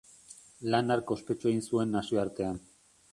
[0.75, 2.59] Lan hark ospetsu egin zuen nazioartean.